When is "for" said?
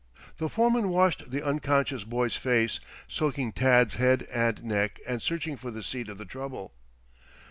5.57-5.69